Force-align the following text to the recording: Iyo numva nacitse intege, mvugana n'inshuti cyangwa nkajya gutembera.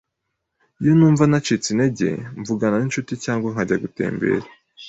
Iyo 0.81 0.91
numva 0.97 1.23
nacitse 1.31 1.67
intege, 1.71 2.07
mvugana 2.39 2.75
n'inshuti 2.77 3.13
cyangwa 3.23 3.47
nkajya 3.53 3.77
gutembera. 3.83 4.45